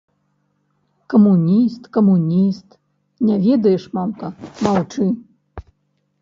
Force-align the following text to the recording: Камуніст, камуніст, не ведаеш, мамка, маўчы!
Камуніст, 1.13 1.83
камуніст, 1.97 2.67
не 3.29 3.35
ведаеш, 3.45 3.83
мамка, 3.99 4.27
маўчы! 4.71 5.05